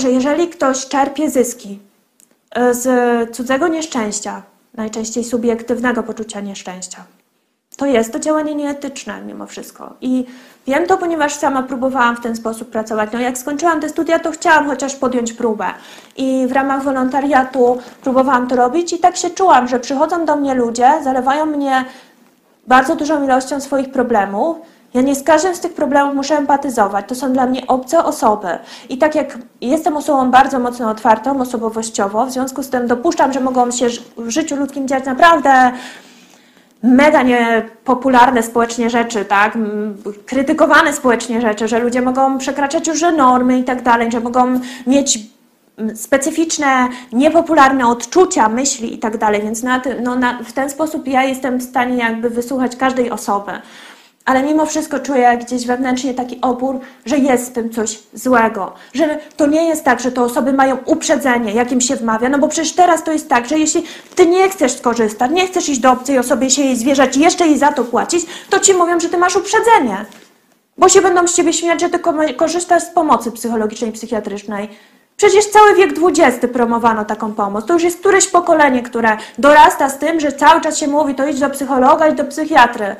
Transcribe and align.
że 0.00 0.10
jeżeli 0.10 0.48
ktoś 0.48 0.86
czerpie 0.86 1.30
zyski 1.30 1.78
e, 2.50 2.74
z 2.74 2.86
cudzego 3.36 3.68
nieszczęścia, 3.68 4.42
najczęściej 4.74 5.24
subiektywnego 5.24 6.02
poczucia 6.02 6.40
nieszczęścia, 6.40 7.04
to 7.76 7.86
jest 7.86 8.12
to 8.12 8.18
działanie 8.18 8.54
nieetyczne 8.54 9.22
mimo 9.26 9.46
wszystko. 9.46 9.94
I 10.00 10.26
wiem 10.66 10.86
to, 10.86 10.98
ponieważ 10.98 11.34
sama 11.34 11.62
próbowałam 11.62 12.16
w 12.16 12.20
ten 12.20 12.36
sposób 12.36 12.70
pracować. 12.70 13.10
No 13.12 13.20
jak 13.20 13.38
skończyłam 13.38 13.80
te 13.80 13.88
studia, 13.88 14.18
to 14.18 14.30
chciałam 14.30 14.66
chociaż 14.66 14.94
podjąć 14.94 15.32
próbę. 15.32 15.66
I 16.16 16.46
w 16.48 16.52
ramach 16.52 16.82
wolontariatu 16.82 17.78
próbowałam 18.02 18.48
to 18.48 18.56
robić 18.56 18.92
i 18.92 18.98
tak 18.98 19.16
się 19.16 19.30
czułam, 19.30 19.68
że 19.68 19.80
przychodzą 19.80 20.24
do 20.24 20.36
mnie 20.36 20.54
ludzie, 20.54 20.90
zalewają 21.04 21.46
mnie 21.46 21.84
bardzo 22.66 22.96
dużą 22.96 23.24
ilością 23.24 23.60
swoich 23.60 23.90
problemów. 23.90 24.56
Ja 24.94 25.00
nie 25.02 25.14
z 25.14 25.22
każdym 25.22 25.54
z 25.54 25.60
tych 25.60 25.74
problemów 25.74 26.14
muszę 26.14 26.36
empatyzować. 26.36 27.04
To 27.08 27.14
są 27.14 27.32
dla 27.32 27.46
mnie 27.46 27.66
obce 27.66 28.04
osoby. 28.04 28.48
I 28.88 28.98
tak 28.98 29.14
jak 29.14 29.38
jestem 29.60 29.96
osobą 29.96 30.30
bardzo 30.30 30.58
mocno 30.58 30.90
otwartą 30.90 31.40
osobowościowo, 31.40 32.26
w 32.26 32.32
związku 32.32 32.62
z 32.62 32.70
tym 32.70 32.86
dopuszczam, 32.86 33.32
że 33.32 33.40
mogą 33.40 33.70
się 33.70 33.86
w 34.16 34.30
życiu 34.30 34.56
ludzkim 34.56 34.88
dziać 34.88 35.04
naprawdę 35.04 35.72
mega 36.82 37.22
niepopularne 37.22 38.42
społecznie 38.42 38.90
rzeczy, 38.90 39.24
tak? 39.24 39.58
krytykowane 40.26 40.92
społecznie 40.92 41.40
rzeczy, 41.40 41.68
że 41.68 41.78
ludzie 41.78 42.02
mogą 42.02 42.38
przekraczać 42.38 42.86
już 42.86 43.00
normy 43.16 43.58
i 43.58 43.64
tak 43.64 43.82
dalej, 43.82 44.12
że 44.12 44.20
mogą 44.20 44.60
mieć 44.86 45.18
specyficzne, 45.94 46.88
niepopularne 47.12 47.86
odczucia, 47.86 48.48
myśli 48.48 48.94
i 48.94 48.98
tak 48.98 49.18
dalej, 49.18 49.42
więc 49.42 49.62
na, 49.62 49.82
no, 50.02 50.16
na, 50.16 50.38
w 50.44 50.52
ten 50.52 50.70
sposób 50.70 51.08
ja 51.08 51.24
jestem 51.24 51.58
w 51.58 51.62
stanie 51.62 51.96
jakby 51.96 52.30
wysłuchać 52.30 52.76
każdej 52.76 53.10
osoby. 53.10 53.52
Ale 54.26 54.42
mimo 54.42 54.66
wszystko 54.66 54.98
czuję 54.98 55.38
gdzieś 55.40 55.66
wewnętrznie 55.66 56.14
taki 56.14 56.40
opór, 56.40 56.80
że 57.04 57.18
jest 57.18 57.50
w 57.50 57.52
tym 57.52 57.70
coś 57.70 57.98
złego. 58.12 58.72
Że 58.94 59.18
to 59.36 59.46
nie 59.46 59.64
jest 59.64 59.84
tak, 59.84 60.00
że 60.00 60.12
te 60.12 60.22
osoby 60.22 60.52
mają 60.52 60.76
uprzedzenie, 60.84 61.52
jakim 61.52 61.80
się 61.80 61.96
wmawia. 61.96 62.28
No 62.28 62.38
bo 62.38 62.48
przecież 62.48 62.72
teraz 62.72 63.04
to 63.04 63.12
jest 63.12 63.28
tak, 63.28 63.48
że 63.48 63.58
jeśli 63.58 63.84
ty 64.14 64.26
nie 64.26 64.48
chcesz 64.48 64.72
skorzystać, 64.72 65.30
nie 65.30 65.46
chcesz 65.46 65.68
iść 65.68 65.80
do 65.80 65.92
obcej 65.92 66.18
osoby 66.18 66.50
się 66.50 66.62
jej 66.62 66.76
zwierzać 66.76 67.16
i 67.16 67.20
jeszcze 67.20 67.46
jej 67.46 67.58
za 67.58 67.72
to 67.72 67.84
płacić, 67.84 68.26
to 68.50 68.60
ci 68.60 68.74
mówią, 68.74 69.00
że 69.00 69.08
ty 69.08 69.18
masz 69.18 69.36
uprzedzenie. 69.36 70.04
Bo 70.78 70.88
się 70.88 71.02
będą 71.02 71.28
z 71.28 71.34
ciebie 71.34 71.52
śmiać, 71.52 71.80
że 71.80 71.88
ty 71.88 71.98
korzystasz 72.36 72.82
z 72.82 72.90
pomocy 72.90 73.32
psychologicznej 73.32 73.92
psychiatrycznej. 73.92 74.68
Przecież 75.16 75.46
cały 75.46 75.74
wiek 75.74 75.90
XX 76.02 76.52
promowano 76.52 77.04
taką 77.04 77.32
pomoc. 77.32 77.66
To 77.66 77.72
już 77.72 77.82
jest 77.82 78.00
któreś 78.00 78.28
pokolenie, 78.28 78.82
które 78.82 79.16
dorasta 79.38 79.88
z 79.88 79.98
tym, 79.98 80.20
że 80.20 80.32
cały 80.32 80.60
czas 80.60 80.78
się 80.78 80.88
mówi, 80.88 81.14
to 81.14 81.28
idź 81.28 81.40
do 81.40 81.50
psychologa, 81.50 82.08
idź 82.08 82.16
do 82.16 82.24
psychiatry. 82.24 82.96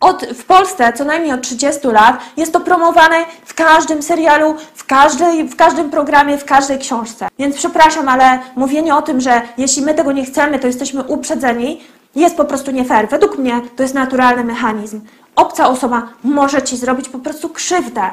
Od, 0.00 0.24
w 0.24 0.44
Polsce 0.44 0.92
co 0.92 1.04
najmniej 1.04 1.32
od 1.32 1.42
30 1.42 1.88
lat 1.88 2.18
jest 2.36 2.52
to 2.52 2.60
promowane 2.60 3.16
w 3.44 3.54
każdym 3.54 4.02
serialu, 4.02 4.54
w, 4.74 4.86
każdej, 4.86 5.48
w 5.48 5.56
każdym 5.56 5.90
programie, 5.90 6.38
w 6.38 6.44
każdej 6.44 6.78
książce. 6.78 7.28
Więc 7.38 7.56
przepraszam, 7.56 8.08
ale 8.08 8.38
mówienie 8.56 8.94
o 8.94 9.02
tym, 9.02 9.20
że 9.20 9.42
jeśli 9.58 9.82
my 9.82 9.94
tego 9.94 10.12
nie 10.12 10.24
chcemy, 10.24 10.58
to 10.58 10.66
jesteśmy 10.66 11.02
uprzedzeni, 11.02 11.80
jest 12.14 12.36
po 12.36 12.44
prostu 12.44 12.70
nie 12.70 12.84
fair. 12.84 13.08
Według 13.08 13.38
mnie 13.38 13.60
to 13.76 13.82
jest 13.82 13.94
naturalny 13.94 14.44
mechanizm. 14.44 15.00
Obca 15.36 15.68
osoba 15.68 16.08
może 16.24 16.62
ci 16.62 16.76
zrobić 16.76 17.08
po 17.08 17.18
prostu 17.18 17.48
krzywdę. 17.48 18.10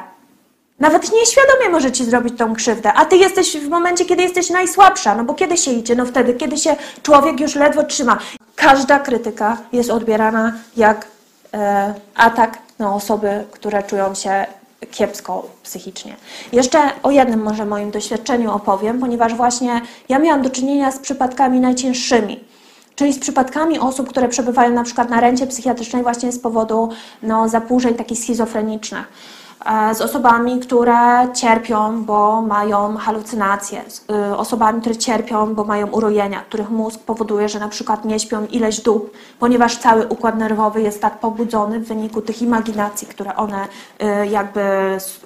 Nawet 0.80 1.12
nieświadomie 1.12 1.68
może 1.70 1.92
ci 1.92 2.04
zrobić 2.04 2.38
tą 2.38 2.54
krzywdę, 2.54 2.92
a 2.92 3.04
ty 3.04 3.16
jesteś 3.16 3.56
w 3.56 3.68
momencie, 3.68 4.04
kiedy 4.04 4.22
jesteś 4.22 4.50
najsłabsza, 4.50 5.14
no 5.14 5.24
bo 5.24 5.34
kiedy 5.34 5.56
się 5.56 5.70
idzie? 5.70 5.94
No 5.94 6.06
wtedy, 6.06 6.34
kiedy 6.34 6.58
się 6.58 6.76
człowiek 7.02 7.40
już 7.40 7.54
ledwo 7.54 7.82
trzyma. 7.82 8.18
Każda 8.56 8.98
krytyka 8.98 9.56
jest 9.72 9.90
odbierana 9.90 10.52
jak 10.76 11.13
atak 12.14 12.58
na 12.78 12.94
osoby, 12.94 13.44
które 13.50 13.82
czują 13.82 14.14
się 14.14 14.46
kiepsko 14.90 15.46
psychicznie. 15.62 16.16
Jeszcze 16.52 16.78
o 17.02 17.10
jednym 17.10 17.42
może 17.42 17.64
moim 17.64 17.90
doświadczeniu 17.90 18.52
opowiem, 18.52 19.00
ponieważ 19.00 19.34
właśnie 19.34 19.80
ja 20.08 20.18
miałam 20.18 20.42
do 20.42 20.50
czynienia 20.50 20.90
z 20.90 20.98
przypadkami 20.98 21.60
najcięższymi. 21.60 22.44
Czyli 22.96 23.12
z 23.12 23.18
przypadkami 23.18 23.78
osób, 23.78 24.08
które 24.08 24.28
przebywają 24.28 24.70
na 24.70 24.82
przykład 24.82 25.10
na 25.10 25.20
rencie 25.20 25.46
psychiatrycznej 25.46 26.02
właśnie 26.02 26.32
z 26.32 26.38
powodu 26.38 26.88
no, 27.22 27.48
zaburzeń 27.48 27.94
takich 27.94 28.18
schizofrenicznych. 28.18 29.08
E, 29.64 29.94
z 29.94 30.00
osobami, 30.00 30.60
które 30.60 31.28
cierpią, 31.34 32.04
bo 32.04 32.42
mają 32.42 32.96
halucynacje, 32.96 33.82
z 33.88 34.04
y, 34.10 34.36
osobami, 34.36 34.80
które 34.80 34.96
cierpią, 34.96 35.54
bo 35.54 35.64
mają 35.64 35.86
urojenia, 35.86 36.40
których 36.40 36.70
mózg 36.70 37.00
powoduje, 37.00 37.48
że 37.48 37.58
na 37.58 37.68
przykład 37.68 38.04
nie 38.04 38.20
śpią 38.20 38.46
ileś 38.46 38.80
dób, 38.80 39.12
ponieważ 39.38 39.76
cały 39.76 40.06
układ 40.06 40.38
nerwowy 40.38 40.82
jest 40.82 41.02
tak 41.02 41.18
pobudzony 41.18 41.80
w 41.80 41.88
wyniku 41.88 42.20
tych 42.20 42.42
imaginacji, 42.42 43.06
które 43.06 43.36
one 43.36 43.68
y, 44.02 44.26
jakby, 44.26 44.62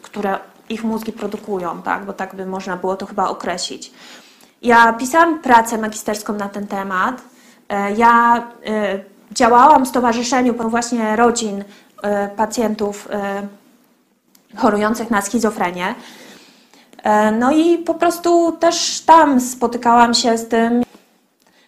które 0.03 0.39
ich 0.69 0.85
mózgi 0.85 1.13
produkują, 1.13 1.83
tak? 1.83 2.05
bo 2.05 2.13
tak 2.13 2.35
by 2.35 2.47
można 2.47 2.77
było 2.77 2.97
to 2.97 3.07
chyba 3.07 3.29
określić. 3.29 3.93
Ja 4.63 4.93
pisałam 4.93 5.39
pracę 5.39 5.79
magisterską 5.79 6.33
na 6.33 6.49
ten 6.49 6.67
temat. 6.67 7.23
E, 7.69 7.93
ja 7.93 8.43
y, 8.67 9.35
działałam 9.35 9.85
w 9.85 9.89
stowarzyszeniu 9.89 10.55
właśnie 10.55 11.17
rodzin 11.17 11.65
pacjentów 12.37 13.09
chorujących 14.57 15.11
na 15.11 15.23
schizofrenię. 15.23 15.95
E, 17.03 17.33
no 17.33 17.53
i 17.53 17.79
po 17.79 17.95
prostu 17.95 18.53
też 18.53 19.01
tam 19.01 19.41
spotykałam 19.41 20.15
się 20.15 20.39
z 20.39 20.49
tym, 20.49 20.83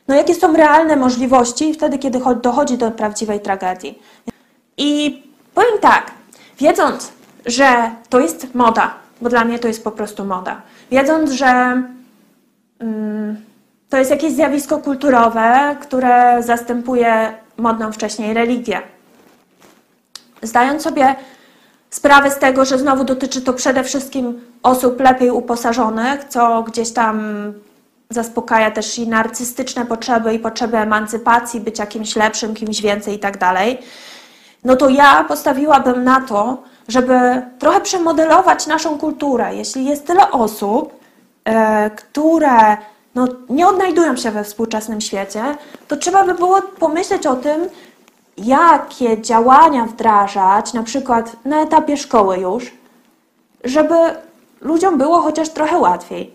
no 0.08 0.14
jakie 0.14 0.34
są 0.34 0.56
realne 0.56 0.96
możliwości 0.96 1.74
wtedy, 1.74 1.98
kiedy 1.98 2.20
dochodzi 2.42 2.78
do 2.78 2.90
prawdziwej 2.90 3.40
tragedii. 3.40 3.98
I 4.76 5.22
powiem 5.54 5.78
tak, 5.80 6.10
wiedząc, 6.58 7.12
że 7.46 7.90
to 8.08 8.20
jest 8.20 8.54
moda, 8.54 8.94
bo 9.20 9.28
dla 9.28 9.44
mnie 9.44 9.58
to 9.58 9.68
jest 9.68 9.84
po 9.84 9.90
prostu 9.90 10.24
moda, 10.24 10.62
wiedząc, 10.90 11.30
że 11.30 11.82
mm, 12.78 13.44
to 13.88 13.96
jest 13.96 14.10
jakieś 14.10 14.32
zjawisko 14.32 14.78
kulturowe, 14.78 15.76
które 15.80 16.42
zastępuje 16.42 17.34
modną 17.56 17.92
wcześniej 17.92 18.34
religię, 18.34 18.82
zdając 20.42 20.82
sobie 20.82 21.14
sprawę 21.90 22.30
z 22.30 22.38
tego, 22.38 22.64
że 22.64 22.78
znowu 22.78 23.04
dotyczy 23.04 23.42
to 23.42 23.52
przede 23.52 23.84
wszystkim 23.84 24.40
osób 24.62 25.00
lepiej 25.00 25.30
uposażonych, 25.30 26.24
co 26.24 26.62
gdzieś 26.62 26.92
tam 26.92 27.22
zaspokaja 28.10 28.70
też 28.70 28.98
i 28.98 29.08
narcystyczne 29.08 29.86
potrzeby 29.86 30.34
i 30.34 30.38
potrzeby 30.38 30.76
emancypacji, 30.76 31.60
być 31.60 31.78
jakimś 31.78 32.16
lepszym, 32.16 32.54
kimś 32.54 32.82
więcej 32.82 33.14
i 33.14 33.18
tak 33.18 33.38
dalej, 33.38 33.78
no 34.64 34.76
to 34.76 34.88
ja 34.88 35.24
postawiłabym 35.24 36.04
na 36.04 36.20
to, 36.20 36.62
żeby 36.88 37.42
trochę 37.58 37.80
przemodelować 37.80 38.66
naszą 38.66 38.98
kulturę. 38.98 39.56
Jeśli 39.56 39.84
jest 39.84 40.06
tyle 40.06 40.30
osób, 40.30 41.00
e, 41.44 41.90
które 41.90 42.76
no, 43.14 43.28
nie 43.48 43.68
odnajdują 43.68 44.16
się 44.16 44.30
we 44.30 44.44
współczesnym 44.44 45.00
świecie, 45.00 45.42
to 45.88 45.96
trzeba 45.96 46.24
by 46.24 46.34
było 46.34 46.62
pomyśleć 46.62 47.26
o 47.26 47.36
tym, 47.36 47.68
jakie 48.44 49.22
działania 49.22 49.84
wdrażać, 49.84 50.72
na 50.72 50.82
przykład 50.82 51.36
na 51.44 51.62
etapie 51.62 51.96
szkoły 51.96 52.38
już, 52.38 52.72
żeby 53.64 53.94
ludziom 54.60 54.98
było 54.98 55.20
chociaż 55.20 55.48
trochę 55.48 55.78
łatwiej. 55.78 56.34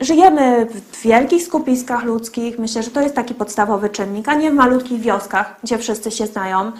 Żyjemy 0.00 0.66
w 0.92 1.02
wielkich 1.02 1.42
skupiskach 1.42 2.04
ludzkich, 2.04 2.58
myślę, 2.58 2.82
że 2.82 2.90
to 2.90 3.00
jest 3.00 3.14
taki 3.14 3.34
podstawowy 3.34 3.88
czynnik, 3.88 4.28
a 4.28 4.34
nie 4.34 4.50
w 4.50 4.54
malutkich 4.54 5.00
wioskach, 5.00 5.56
gdzie 5.62 5.78
wszyscy 5.78 6.10
się 6.10 6.26
znają. 6.26 6.72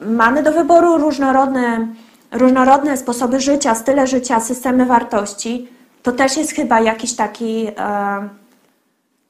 Mamy 0.00 0.42
do 0.42 0.52
wyboru 0.52 0.98
różnorodne, 0.98 1.88
różnorodne 2.32 2.96
sposoby 2.96 3.40
życia, 3.40 3.74
style 3.74 4.06
życia, 4.06 4.40
systemy 4.40 4.86
wartości. 4.86 5.68
To 6.02 6.12
też 6.12 6.36
jest 6.36 6.52
chyba 6.52 6.80
jakiś 6.80 7.16
taki. 7.16 7.66
E, 7.78 8.43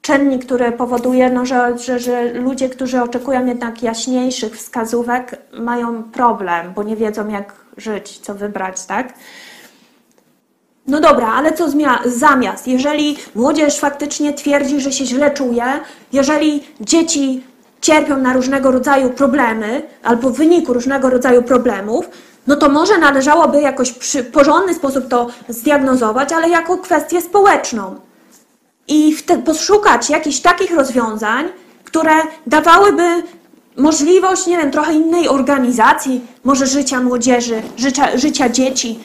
czynnik, 0.05 0.45
który 0.45 0.71
powoduje, 0.71 1.29
no, 1.29 1.45
że, 1.45 1.77
że, 1.77 1.99
że 1.99 2.33
ludzie, 2.33 2.69
którzy 2.69 3.01
oczekują 3.01 3.45
jednak 3.45 3.83
jaśniejszych 3.83 4.57
wskazówek, 4.57 5.41
mają 5.53 6.03
problem, 6.03 6.73
bo 6.73 6.83
nie 6.83 6.95
wiedzą, 6.95 7.27
jak 7.27 7.53
żyć, 7.77 8.19
co 8.19 8.35
wybrać, 8.35 8.85
tak? 8.85 9.13
No 10.87 10.99
dobra, 10.99 11.27
ale 11.27 11.53
co 11.53 11.67
zamiast? 12.05 12.67
Jeżeli 12.67 13.17
młodzież 13.35 13.79
faktycznie 13.79 14.33
twierdzi, 14.33 14.81
że 14.81 14.91
się 14.91 15.05
źle 15.05 15.31
czuje, 15.31 15.65
jeżeli 16.13 16.63
dzieci 16.81 17.43
cierpią 17.81 18.17
na 18.17 18.33
różnego 18.33 18.71
rodzaju 18.71 19.09
problemy 19.09 19.81
albo 20.03 20.29
w 20.29 20.37
wyniku 20.37 20.73
różnego 20.73 21.09
rodzaju 21.09 21.43
problemów, 21.43 22.09
no 22.47 22.55
to 22.55 22.69
może 22.69 22.97
należałoby 22.97 23.61
jakoś 23.61 23.89
w 23.91 24.31
porządny 24.31 24.73
sposób 24.73 25.07
to 25.07 25.27
zdiagnozować, 25.49 26.33
ale 26.33 26.49
jako 26.49 26.77
kwestię 26.77 27.21
społeczną 27.21 27.95
i 28.87 29.15
poszukać 29.45 30.09
jakichś 30.09 30.39
takich 30.39 30.71
rozwiązań, 30.71 31.45
które 31.83 32.13
dawałyby 32.47 33.23
możliwość, 33.77 34.47
nie 34.47 34.57
wiem, 34.57 34.71
trochę 34.71 34.93
innej 34.93 35.27
organizacji, 35.27 36.21
może 36.43 36.67
życia 36.67 37.01
młodzieży, 37.01 37.61
życia, 37.77 38.17
życia 38.17 38.49
dzieci. 38.49 38.99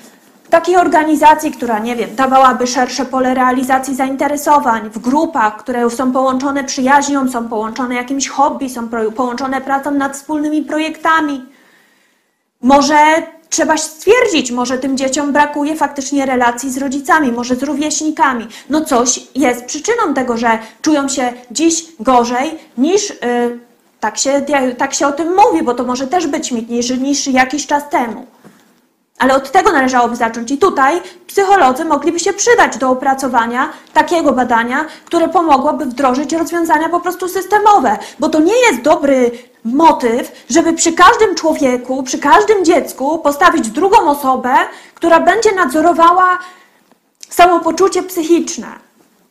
Takiej 0.50 0.76
organizacji, 0.76 1.52
która, 1.52 1.78
nie 1.78 1.96
wiem, 1.96 2.16
dawałaby 2.16 2.66
szersze 2.66 3.04
pole 3.04 3.34
realizacji 3.34 3.94
zainteresowań 3.94 4.90
w 4.90 4.98
grupach, 4.98 5.56
które 5.56 5.90
są 5.90 6.12
połączone 6.12 6.64
przyjaźnią, 6.64 7.28
są 7.28 7.48
połączone 7.48 7.94
jakimś 7.94 8.28
hobby, 8.28 8.70
są 8.70 8.88
połączone 9.16 9.60
pracą 9.60 9.90
nad 9.90 10.16
wspólnymi 10.16 10.62
projektami. 10.62 11.44
Może 12.62 12.96
trzeba 13.50 13.76
stwierdzić, 13.76 14.50
może 14.50 14.78
tym 14.78 14.96
dzieciom 14.96 15.32
brakuje 15.32 15.76
faktycznie 15.76 16.26
relacji 16.26 16.70
z 16.70 16.78
rodzicami, 16.78 17.32
może 17.32 17.56
z 17.56 17.62
rówieśnikami. 17.62 18.46
No 18.70 18.84
coś 18.84 19.20
jest 19.34 19.64
przyczyną 19.64 20.14
tego, 20.14 20.36
że 20.36 20.58
czują 20.82 21.08
się 21.08 21.32
dziś 21.50 21.84
gorzej 22.00 22.58
niż, 22.78 23.08
yy, 23.08 23.58
tak, 24.00 24.18
się, 24.18 24.42
tak 24.78 24.94
się 24.94 25.06
o 25.06 25.12
tym 25.12 25.36
mówi, 25.36 25.62
bo 25.62 25.74
to 25.74 25.84
może 25.84 26.06
też 26.06 26.26
być 26.26 26.52
mit, 26.52 26.68
niż, 26.68 26.90
niż 26.90 27.26
jakiś 27.26 27.66
czas 27.66 27.88
temu. 27.88 28.26
Ale 29.20 29.34
od 29.34 29.50
tego 29.50 29.72
należałoby 29.72 30.16
zacząć. 30.16 30.50
I 30.50 30.58
tutaj 30.58 31.00
psycholodzy 31.26 31.84
mogliby 31.84 32.18
się 32.18 32.32
przydać 32.32 32.78
do 32.78 32.90
opracowania 32.90 33.68
takiego 33.92 34.32
badania, 34.32 34.84
które 35.04 35.28
pomogłoby 35.28 35.84
wdrożyć 35.86 36.32
rozwiązania 36.32 36.88
po 36.88 37.00
prostu 37.00 37.28
systemowe. 37.28 37.98
Bo 38.18 38.28
to 38.28 38.40
nie 38.40 38.56
jest 38.56 38.82
dobry 38.82 39.30
motyw, 39.64 40.44
żeby 40.50 40.72
przy 40.72 40.92
każdym 40.92 41.34
człowieku, 41.34 42.02
przy 42.02 42.18
każdym 42.18 42.64
dziecku 42.64 43.18
postawić 43.18 43.68
drugą 43.68 44.10
osobę, 44.10 44.54
która 44.94 45.20
będzie 45.20 45.54
nadzorowała 45.54 46.38
samopoczucie 47.30 48.02
psychiczne. 48.02 48.66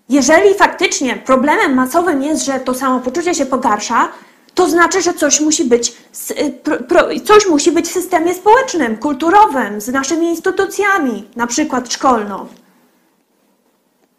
Jeżeli 0.09 0.53
faktycznie 0.53 1.15
problemem 1.15 1.74
masowym 1.74 2.24
jest, 2.24 2.45
że 2.45 2.59
to 2.59 2.74
samopoczucie 2.74 3.35
się 3.35 3.45
pogarsza, 3.45 4.07
to 4.55 4.69
znaczy, 4.69 5.01
że 5.01 5.13
coś 5.13 5.41
musi 5.41 5.65
być, 5.65 5.93
y, 6.31 7.19
coś 7.19 7.47
musi 7.47 7.71
być 7.71 7.87
w 7.87 7.91
systemie 7.91 8.33
społecznym, 8.33 8.97
kulturowym, 8.97 9.81
z 9.81 9.87
naszymi 9.87 10.27
instytucjami, 10.27 11.27
na 11.35 11.47
przykład 11.47 11.93
szkolną. 11.93 12.47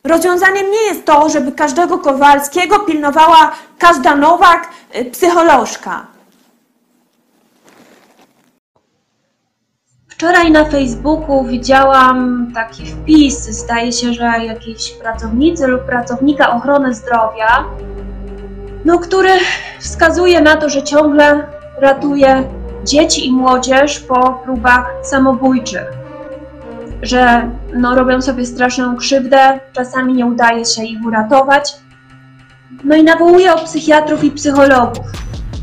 Rozwiązaniem 0.04 0.70
nie 0.70 0.82
jest 0.82 1.04
to, 1.04 1.28
żeby 1.28 1.52
każdego 1.52 1.98
Kowalskiego 1.98 2.78
pilnowała 2.78 3.52
każda 3.78 4.16
Nowak 4.16 4.68
y, 4.96 5.04
psycholożka. 5.04 6.06
Wczoraj 10.08 10.50
na 10.50 10.64
Facebooku 10.64 11.44
widziałam 11.44 12.50
taki 12.54 12.86
wpis, 12.86 13.38
zdaje 13.44 13.92
się, 13.92 14.12
że 14.12 14.24
jakiejś 14.24 14.90
pracownicy 14.90 15.66
lub 15.66 15.82
pracownika 15.82 16.50
ochrony 16.50 16.94
zdrowia 16.94 17.64
no, 18.84 18.98
który 18.98 19.30
wskazuje 19.78 20.40
na 20.40 20.56
to, 20.56 20.68
że 20.68 20.82
ciągle 20.82 21.46
ratuje 21.80 22.44
dzieci 22.84 23.26
i 23.26 23.32
młodzież 23.32 24.00
po 24.00 24.40
próbach 24.44 24.90
samobójczych, 25.02 25.86
że 27.02 27.50
no, 27.74 27.94
robią 27.94 28.22
sobie 28.22 28.46
straszną 28.46 28.96
krzywdę, 28.96 29.60
czasami 29.72 30.14
nie 30.14 30.26
udaje 30.26 30.64
się 30.64 30.84
ich 30.84 31.06
uratować. 31.06 31.76
No 32.84 32.96
i 32.96 33.02
nawołuje 33.02 33.54
o 33.54 33.64
psychiatrów 33.64 34.24
i 34.24 34.30
psychologów. 34.30 35.06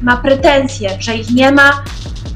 Ma 0.01 0.17
pretensje, 0.17 0.89
że 0.99 1.15
ich 1.15 1.31
nie 1.31 1.51
ma. 1.51 1.83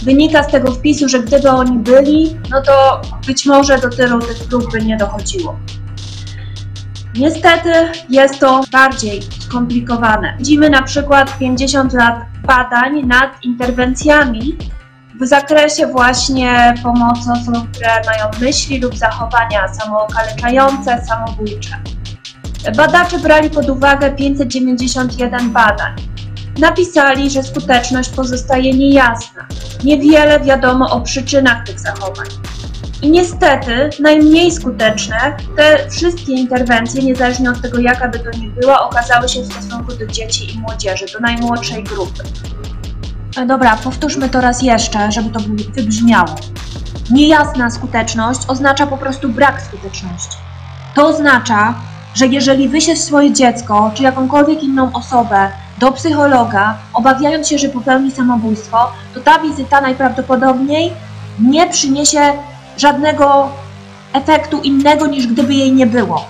Wynika 0.04 0.44
z 0.44 0.52
tego 0.52 0.72
wpisu, 0.72 1.10
że 1.10 1.20
gdyby 1.20 1.50
oni 1.50 1.78
byli, 1.78 2.38
no 2.52 2.62
to 2.62 3.02
być 3.28 3.46
może 3.46 3.78
do 3.78 3.90
tylu 3.90 4.20
tych 4.20 4.48
prób 4.50 4.72
by 4.72 4.82
nie 4.82 4.98
dochodziło. 4.98 5.56
Niestety 7.16 7.70
jest 8.10 8.40
to 8.40 8.62
bardziej 8.72 9.22
skomplikowane. 9.40 10.34
Widzimy 10.38 10.70
na 10.70 10.82
przykład 10.82 11.38
50 11.38 11.94
lat 11.94 12.26
badań 12.48 13.08
nad 13.08 13.44
interwencjami 13.44 14.58
w 15.22 15.26
zakresie 15.26 15.88
właśnie 15.88 16.74
pomocy 16.84 17.32
osobom, 17.32 17.68
które 17.68 17.90
mają 18.06 18.26
myśli 18.42 18.80
lub 18.80 18.96
zachowania 18.96 19.68
samookaleczające, 19.68 21.06
samobójcze. 21.08 21.78
Badacze 22.78 23.20
brali 23.20 23.50
pod 23.50 23.70
uwagę 23.70 24.12
591 24.12 25.52
badań. 25.52 25.96
Napisali, 26.60 27.30
że 27.30 27.44
skuteczność 27.44 28.10
pozostaje 28.10 28.74
niejasna. 28.74 29.48
Niewiele 29.84 30.40
wiadomo 30.40 30.90
o 30.90 31.02
przyczynach 31.02 31.66
tych 31.66 31.80
zachowań. 31.80 32.28
I 33.02 33.12
niestety 33.12 33.90
najmniej 34.00 34.52
skuteczne 34.52 35.38
te 35.58 35.90
wszystkie 35.90 36.34
interwencje, 36.34 37.04
niezależnie 37.04 37.50
od 37.50 37.62
tego 37.62 37.80
jaka 37.80 38.08
by 38.08 38.20
to 38.20 38.38
nie 38.38 38.48
była, 38.48 38.90
okazały 38.90 39.30
się 39.30 39.42
w 39.42 39.54
stosunku 39.54 39.94
do 39.96 40.08
dzieci 40.08 40.56
i 40.56 40.60
młodzieży, 40.60 41.06
do 41.14 41.20
najmłodszej 41.20 41.84
grupy. 41.84 42.24
E, 43.38 43.46
dobra, 43.46 43.78
powtórzmy 43.84 44.30
to 44.30 44.42
raz 44.42 44.62
jeszcze, 44.62 45.12
żeby 45.12 45.30
to 45.30 45.40
wybrzmiało. 45.76 46.36
Niejasna 47.12 47.70
skuteczność 47.70 48.40
oznacza 48.48 48.88
po 48.88 48.98
prostu 48.98 49.30
brak 49.30 49.62
skuteczności. 49.62 50.38
To 50.96 51.08
oznacza, 51.08 51.76
że 52.14 52.28
jeżeli 52.28 52.70
wyślesz 52.70 53.00
swoje 53.00 53.34
dziecko 53.34 53.92
czy 53.94 54.04
jakąkolwiek 54.04 54.64
inną 54.64 54.94
osobę 54.94 55.52
do 55.80 55.92
psychologa, 55.92 56.78
obawiając 56.94 57.48
się, 57.48 57.58
że 57.58 57.70
popełni 57.70 58.12
samobójstwo, 58.12 58.92
to 59.14 59.20
ta 59.20 59.40
wizyta 59.40 59.82
najprawdopodobniej 59.82 60.94
nie 61.40 61.70
przyniesie 61.70 62.34
żadnego 62.82 63.50
efektu 64.14 64.62
innego 64.62 65.08
niż 65.08 65.28
gdyby 65.28 65.54
jej 65.54 65.74
nie 65.74 65.86
było. 65.86 66.26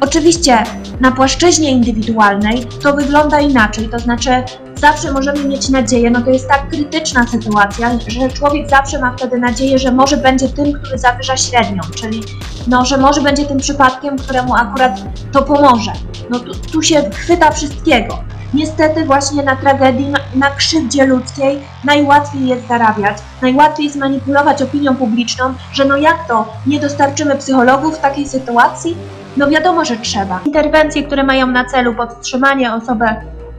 Oczywiście 0.00 0.64
na 1.00 1.12
płaszczyźnie 1.12 1.70
indywidualnej 1.70 2.66
to 2.82 2.92
wygląda 2.92 3.40
inaczej, 3.40 3.88
to 3.88 3.98
znaczy 3.98 4.30
zawsze 4.74 5.12
możemy 5.12 5.44
mieć 5.44 5.68
nadzieję, 5.68 6.10
no 6.10 6.22
to 6.22 6.30
jest 6.30 6.48
tak 6.48 6.68
krytyczna 6.68 7.26
sytuacja, 7.26 7.90
że 8.06 8.28
człowiek 8.28 8.70
zawsze 8.70 9.00
ma 9.00 9.16
wtedy 9.16 9.38
nadzieję, 9.38 9.78
że 9.78 9.92
może 9.92 10.16
będzie 10.16 10.48
tym, 10.48 10.72
który 10.72 10.98
zawyża 10.98 11.36
średnią, 11.36 11.80
czyli 11.94 12.20
no, 12.68 12.84
że 12.84 12.98
może 12.98 13.20
będzie 13.20 13.44
tym 13.44 13.58
przypadkiem, 13.58 14.18
któremu 14.18 14.54
akurat 14.54 15.02
to 15.32 15.42
pomoże. 15.42 15.92
No 16.30 16.40
tu, 16.40 16.54
tu 16.54 16.82
się 16.82 17.10
chwyta 17.10 17.50
wszystkiego. 17.50 18.18
Niestety 18.54 19.04
właśnie 19.04 19.42
na 19.42 19.56
tragedii, 19.56 20.12
na, 20.34 20.50
krzywdzie 20.50 21.06
ludzkiej 21.06 21.60
najłatwiej 21.84 22.48
jest 22.48 22.68
zarabiać, 22.68 23.18
najłatwiej 23.42 23.86
jest 23.86 23.96
manipulować 23.96 24.62
opinią 24.62 24.96
publiczną, 24.96 25.54
że 25.72 25.84
no 25.84 25.96
jak 25.96 26.28
to, 26.28 26.52
nie 26.66 26.80
dostarczymy 26.80 27.36
psychologów 27.36 27.98
w 27.98 28.00
takiej 28.00 28.28
sytuacji? 28.28 28.96
No 29.36 29.48
wiadomo, 29.48 29.84
że 29.84 29.96
trzeba. 29.96 30.40
Interwencje, 30.46 31.02
które 31.02 31.24
mają 31.24 31.46
na 31.46 31.64
celu 31.64 31.94
podtrzymanie 31.94 32.74
osoby 32.74 33.04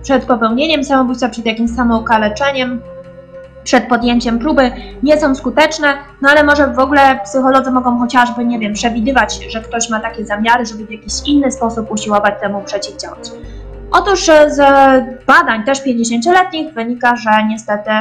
przed 0.04 0.26
popełnieniem 0.26 0.84
samobójstwa, 0.84 1.30
przed 1.30 1.46
jakimś 1.46 1.72
samookaleczeniem, 1.72 2.82
przed 3.64 3.88
podjęciem 3.88 4.40
próby 4.40 4.72
nie 5.04 5.20
są 5.20 5.36
skuteczne, 5.36 5.98
no 6.22 6.30
ale 6.30 6.44
może 6.44 6.68
w 6.68 6.80
ogóle 6.80 7.20
psycholodzy 7.24 7.72
mogą 7.72 8.00
chociażby, 8.00 8.46
nie 8.46 8.60
wiem, 8.60 8.74
przewidywać, 8.74 9.40
że 9.50 9.62
ktoś 9.62 9.90
ma 9.90 10.00
takie 10.00 10.26
zamiary, 10.26 10.66
żeby 10.66 10.86
w 10.86 10.92
jakiś 10.92 11.14
inny 11.26 11.52
sposób 11.52 11.92
usiłować 11.92 12.34
temu 12.42 12.62
przeciwdziałać. 12.62 13.32
Otóż 13.94 14.26
z 14.48 14.58
badań 15.26 15.64
też 15.64 15.82
50-letnich 15.82 16.74
wynika, 16.74 17.16
że 17.16 17.30
niestety 17.48 17.92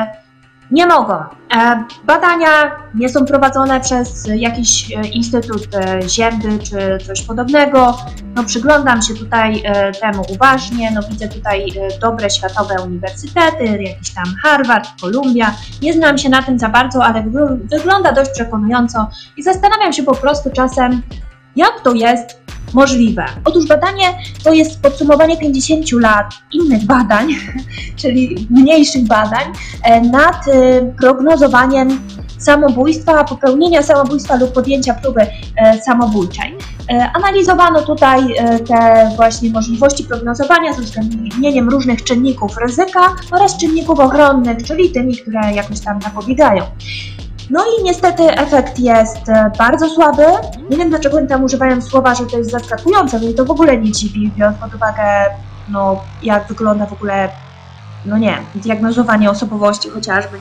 nie 0.72 0.86
mogą. 0.86 1.14
E, 1.56 1.84
badania 2.05 2.48
nie 2.94 3.08
są 3.08 3.26
prowadzone 3.26 3.81
przez 3.81 4.28
jakiś 4.34 4.93
e, 4.93 5.06
instytut 5.08 5.74
e, 5.74 6.08
ziemny 6.08 6.58
czy 6.58 6.98
coś 7.06 7.22
podobnego. 7.22 7.98
No, 8.34 8.44
przyglądam 8.44 9.02
się 9.02 9.14
tutaj 9.14 9.62
temu 10.00 10.22
uważnie, 10.34 10.90
no, 10.90 11.00
widzę 11.10 11.28
tutaj 11.28 11.67
dobre 12.00 12.31
światowe 12.31 12.74
uniwersytety, 12.86 13.64
jakiś 13.64 14.14
tam 14.14 14.24
Harvard, 14.43 14.88
Columbia. 15.00 15.55
Nie 15.82 15.93
znam 15.93 16.19
się 16.19 16.28
na 16.28 16.43
tym 16.43 16.58
za 16.58 16.69
bardzo, 16.69 17.05
ale 17.05 17.24
wygląda 17.64 18.12
dość 18.12 18.31
przekonująco 18.31 19.10
i 19.36 19.43
zastanawiam 19.43 19.93
się 19.93 20.02
po 20.02 20.14
prostu 20.14 20.50
czasem, 20.50 21.02
jak 21.56 21.81
to 21.81 21.93
jest, 21.93 22.43
możliwe. 22.74 23.24
Otóż 23.44 23.67
badanie 23.67 24.05
to 24.44 24.52
jest 24.52 24.82
podsumowanie 24.82 25.36
50 25.36 25.93
lat 25.93 26.34
innych 26.52 26.84
badań, 26.84 27.29
czyli 28.00 28.46
mniejszych 28.50 29.06
badań, 29.06 29.52
e, 29.84 30.00
nad 30.00 30.48
e, 30.48 30.82
prognozowaniem 31.00 32.00
samobójstwa, 32.38 33.24
popełnienia 33.24 33.82
samobójstwa 33.82 34.36
lub 34.36 34.52
podjęcia 34.52 34.94
próby 34.94 35.20
e, 35.56 35.81
samobójczej. 35.82 36.55
Analizowano 37.14 37.82
tutaj 37.82 38.20
te 38.69 39.10
właśnie 39.17 39.50
możliwości 39.50 40.05
prognozowania 40.05 40.74
z 40.74 40.79
uwzględnieniem 40.79 41.69
różnych 41.69 42.05
czynników 42.05 42.56
ryzyka 42.56 43.00
oraz 43.31 43.56
czynników 43.56 44.00
ochronnych, 44.00 44.62
czyli 44.62 44.91
tymi, 44.91 45.17
które 45.17 45.52
jakoś 45.52 45.81
tam 45.81 46.02
zapobiegają. 46.02 46.64
No 47.51 47.65
i 47.65 47.82
niestety 47.82 48.22
efekt 48.22 48.79
jest 48.79 49.29
e, 49.29 49.51
bardzo 49.58 49.89
słaby. 49.89 50.25
Nie 50.70 50.77
wiem 50.77 50.91
dlaczego 50.91 51.17
oni 51.17 51.29
tam 51.29 51.44
używają 51.44 51.82
słowa, 51.82 52.15
że 52.15 52.27
to 52.27 52.39
jest 52.39 52.51
zaskakujące, 52.51 53.19
mnie 53.19 53.34
to 53.34 53.44
w 53.44 53.51
ogóle 53.51 53.77
nie 53.77 53.93
dziwi, 53.93 54.32
biorąc 54.37 54.58
pod 54.58 54.75
uwagę, 54.75 55.03
no, 55.69 56.01
jak 56.22 56.46
wygląda 56.49 56.87
w 56.87 56.93
ogóle, 56.93 57.29
no 58.06 58.19
nie, 58.19 58.39
diagnozowanie 58.55 59.31
osobowości 59.31 59.91
chociażby, 59.91 60.39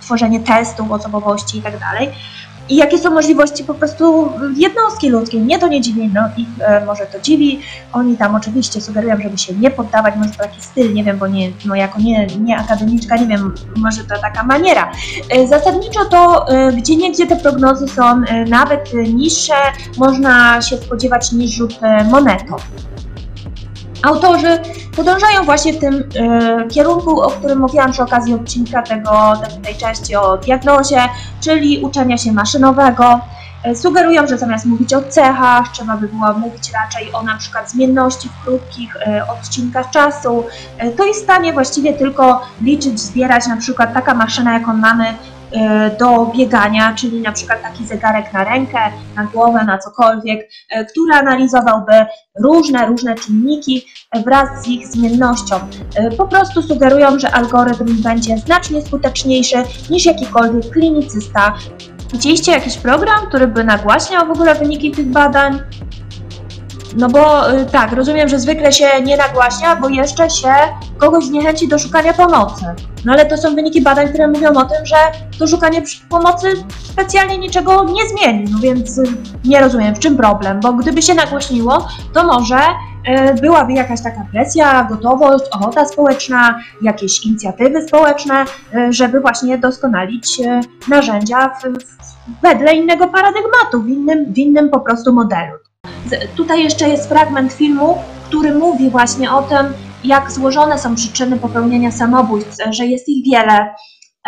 tworzenie 0.00 0.40
testów 0.40 0.90
osobowości 0.90 1.58
i 1.58 1.62
tak 1.62 1.78
dalej 1.78 2.12
i 2.68 2.76
jakie 2.76 2.98
są 2.98 3.10
możliwości 3.10 3.64
po 3.64 3.74
prostu 3.74 4.28
jednostki 4.56 5.10
ludzkiej. 5.10 5.40
Mnie 5.40 5.58
to 5.58 5.68
nie 5.68 5.80
dziwi, 5.80 6.10
no 6.14 6.20
ich 6.36 6.48
e, 6.60 6.86
może 6.86 7.06
to 7.06 7.20
dziwi. 7.20 7.60
Oni 7.92 8.16
tam 8.16 8.34
oczywiście 8.34 8.80
sugerują, 8.80 9.16
żeby 9.22 9.38
się 9.38 9.54
nie 9.54 9.70
poddawać, 9.70 10.14
może 10.16 10.30
to 10.30 10.38
taki 10.38 10.62
styl, 10.62 10.94
nie 10.94 11.04
wiem, 11.04 11.18
bo 11.18 11.26
nie, 11.26 11.52
no 11.64 11.74
jako 11.74 12.00
nie, 12.00 12.26
nie 12.26 12.56
akademiczka, 12.56 13.16
nie 13.16 13.26
wiem, 13.26 13.54
może 13.76 14.04
to 14.04 14.20
taka 14.20 14.42
maniera. 14.42 14.92
E, 15.30 15.46
zasadniczo 15.46 16.04
to 16.04 16.48
e, 16.48 16.72
gdzie 16.72 16.96
niegdzie 16.96 17.26
te 17.26 17.36
prognozy 17.36 17.88
są 17.88 18.02
e, 18.02 18.44
nawet 18.44 18.90
niższe, 19.14 19.54
można 19.98 20.62
się 20.62 20.76
spodziewać 20.76 21.32
niż 21.32 21.50
rzut 21.50 21.78
e, 21.82 22.04
monetą. 22.04 22.56
Autorzy 24.04 24.58
podążają 24.96 25.44
właśnie 25.44 25.72
w 25.72 25.78
tym 25.78 26.04
e, 26.16 26.68
kierunku, 26.68 27.20
o 27.20 27.30
którym 27.30 27.58
mówiłam 27.58 27.92
przy 27.92 28.02
okazji 28.02 28.34
odcinka 28.34 28.82
tego, 28.82 29.32
tej, 29.62 29.76
części 29.76 30.16
o 30.16 30.36
diagnozie, 30.36 31.00
czyli 31.40 31.84
uczenia 31.84 32.18
się 32.18 32.32
maszynowego. 32.32 33.20
E, 33.62 33.76
Sugerują, 33.76 34.26
że 34.26 34.38
zamiast 34.38 34.66
mówić 34.66 34.94
o 34.94 35.02
cechach, 35.02 35.68
trzeba 35.72 35.96
by 35.96 36.08
było 36.08 36.32
mówić 36.32 36.72
raczej 36.72 37.12
o 37.12 37.22
na 37.22 37.36
przykład 37.36 37.70
zmienności 37.70 38.28
w 38.28 38.44
krótkich 38.44 38.96
e, 38.96 39.26
odcinkach 39.28 39.90
czasu. 39.90 40.44
To 40.96 41.04
jest 41.04 41.20
w 41.20 41.24
stanie 41.24 41.52
właściwie 41.52 41.92
tylko 41.92 42.42
liczyć, 42.62 43.00
zbierać 43.00 43.46
na 43.46 43.56
przykład 43.56 43.94
taka 43.94 44.14
maszyna, 44.14 44.52
jaką 44.52 44.74
mamy 44.74 45.14
do 45.98 46.26
biegania, 46.36 46.94
czyli 46.94 47.20
na 47.20 47.32
przykład 47.32 47.62
taki 47.62 47.86
zegarek 47.86 48.32
na 48.32 48.44
rękę, 48.44 48.78
na 49.16 49.24
głowę, 49.24 49.64
na 49.64 49.78
cokolwiek, 49.78 50.48
e, 50.70 50.84
który 50.84 51.12
analizowałby 51.14 51.92
różne, 52.40 52.86
różne 52.86 53.14
czynniki 53.14 53.86
e, 54.12 54.22
wraz 54.22 54.64
z 54.64 54.68
ich 54.68 54.86
zmiennością. 54.86 55.56
E, 55.94 56.10
Po 56.10 56.28
prostu 56.28 56.62
sugerują, 56.62 57.18
że 57.18 57.30
algorytm 57.30 58.02
będzie 58.02 58.38
znacznie 58.38 58.82
skuteczniejszy 58.82 59.56
niż 59.90 60.06
jakikolwiek 60.06 60.70
klinicysta. 60.72 61.54
Widzieliście 62.12 62.52
jakiś 62.52 62.76
program, 62.76 63.26
który 63.28 63.46
by 63.46 63.64
nagłaśniał 63.64 64.26
w 64.26 64.30
ogóle 64.30 64.54
wyniki 64.54 64.90
tych 64.90 65.06
badań? 65.06 65.60
No 66.96 67.08
bo 67.08 67.52
y, 67.52 67.66
tak, 67.66 67.92
rozumiem, 67.92 68.28
że 68.28 68.40
zwykle 68.40 68.72
się 68.72 68.86
nie 69.04 69.16
nagłaśnia, 69.16 69.76
bo 69.76 69.88
jeszcze 69.88 70.30
się 70.30 70.52
kogoś 70.98 71.24
zniechęci 71.24 71.68
do 71.68 71.78
szukania 71.78 72.12
pomocy. 72.12 72.64
No 73.04 73.12
ale 73.12 73.26
to 73.26 73.36
są 73.36 73.54
wyniki 73.54 73.82
badań, 73.82 74.08
które 74.08 74.28
mówią 74.28 74.50
o 74.50 74.64
tym, 74.64 74.86
że 74.86 74.96
to 75.38 75.46
szukanie 75.46 75.82
pomocy 76.08 76.46
specjalnie 76.82 77.38
niczego 77.38 77.84
nie 77.84 78.08
zmieni. 78.08 78.44
No 78.52 78.58
więc 78.58 78.98
y, 78.98 79.02
nie 79.44 79.60
rozumiem, 79.60 79.94
w 79.94 79.98
czym 79.98 80.16
problem, 80.16 80.60
bo 80.60 80.72
gdyby 80.72 81.02
się 81.02 81.14
nagłośniło, 81.14 81.88
to 82.14 82.24
może 82.24 82.58
y, 82.58 83.34
byłaby 83.40 83.72
jakaś 83.72 84.02
taka 84.02 84.26
presja, 84.32 84.84
gotowość, 84.90 85.44
ochota 85.52 85.84
społeczna, 85.84 86.60
jakieś 86.82 87.26
inicjatywy 87.26 87.88
społeczne, 87.88 88.44
żeby 88.90 89.20
właśnie 89.20 89.58
doskonalić 89.58 90.40
narzędzia 90.88 91.48
w, 91.48 91.62
w, 91.62 92.42
wedle 92.42 92.74
innego 92.74 93.06
paradygmatu, 93.06 93.82
w 93.82 93.88
innym, 93.88 94.32
w 94.32 94.38
innym 94.38 94.70
po 94.70 94.80
prostu 94.80 95.12
modelu. 95.12 95.63
Tutaj 96.36 96.64
jeszcze 96.64 96.88
jest 96.88 97.08
fragment 97.08 97.52
filmu, 97.52 97.98
który 98.28 98.54
mówi 98.54 98.90
właśnie 98.90 99.32
o 99.32 99.42
tym, 99.42 99.66
jak 100.04 100.32
złożone 100.32 100.78
są 100.78 100.94
przyczyny 100.94 101.38
popełnienia 101.38 101.92
samobójstw, 101.92 102.56
że 102.70 102.86
jest 102.86 103.08
ich 103.08 103.24
wiele, 103.24 103.74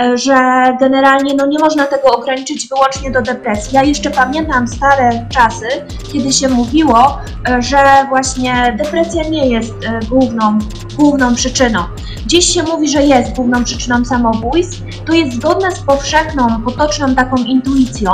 e, 0.01 0.19
że 0.19 0.37
generalnie 0.81 1.35
no, 1.35 1.47
nie 1.47 1.59
można 1.59 1.87
tego 1.87 2.17
ograniczyć 2.17 2.69
wyłącznie 2.69 3.11
do 3.11 3.23
depresji. 3.23 3.75
Ja 3.75 3.83
jeszcze 3.83 4.11
pamiętam 4.11 4.69
stare 4.69 5.27
czasy, 5.29 5.67
kiedy 6.13 6.33
się 6.33 6.49
mówiło, 6.49 7.19
e, 7.49 7.63
że 7.63 8.07
właśnie 8.09 8.77
depresja 8.79 9.23
nie 9.29 9.49
jest 9.49 9.75
e, 9.85 10.01
główną, 10.09 10.59
główną 10.97 11.35
przyczyną. 11.35 11.81
Dziś 12.27 12.55
się 12.55 12.63
mówi, 12.63 12.89
że 12.89 13.03
jest 13.03 13.35
główną 13.35 13.65
przyczyną 13.65 14.05
samobójstw. 14.05 14.83
To 15.07 15.13
jest 15.13 15.37
zgodne 15.37 15.71
z 15.71 15.81
powszechną, 15.81 16.63
potoczną 16.63 17.15
taką 17.15 17.37
intuicją, 17.37 18.11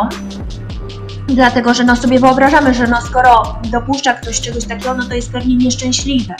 Dlatego, 1.32 1.74
że 1.74 1.84
no 1.84 1.96
sobie 1.96 2.20
wyobrażamy, 2.20 2.74
że 2.74 2.86
no 2.86 3.00
skoro 3.00 3.56
dopuszcza 3.70 4.14
ktoś 4.14 4.40
czegoś 4.40 4.64
takiego, 4.64 4.94
no 4.94 5.04
to 5.04 5.14
jest 5.14 5.32
pewnie 5.32 5.56
nieszczęśliwy. 5.56 6.34